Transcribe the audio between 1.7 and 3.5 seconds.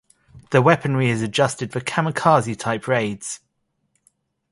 for kamikaze type raids.